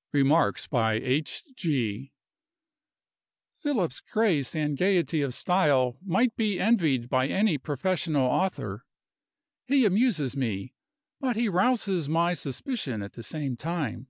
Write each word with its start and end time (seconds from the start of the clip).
Remarks 0.20 0.66
by 0.66 0.94
H. 0.94 1.54
G. 1.54 2.10
Philip's 3.60 4.00
grace 4.00 4.56
and 4.56 4.76
gayety 4.76 5.22
of 5.22 5.32
style 5.32 5.96
might 6.04 6.34
be 6.34 6.58
envied 6.58 7.08
by 7.08 7.28
any 7.28 7.58
professional 7.58 8.26
Author. 8.26 8.84
He 9.68 9.84
amuses 9.84 10.36
me, 10.36 10.74
but 11.20 11.36
he 11.36 11.48
rouses 11.48 12.08
my 12.08 12.34
suspicion 12.34 13.02
at 13.04 13.12
the 13.12 13.22
same 13.22 13.56
time. 13.56 14.08